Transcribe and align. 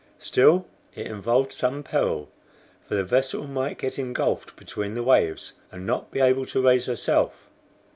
Still 0.17 0.65
it 0.95 1.05
involved 1.05 1.53
some 1.53 1.83
peril, 1.83 2.31
for 2.87 2.95
the 2.95 3.03
vessel 3.03 3.45
might 3.45 3.77
get 3.77 3.99
engulfed 3.99 4.55
between 4.55 4.95
the 4.95 5.03
waves, 5.03 5.53
and 5.71 5.85
not 5.85 6.09
be 6.09 6.19
able 6.19 6.47
to 6.47 6.61
raise 6.63 6.87
herself. 6.87 7.51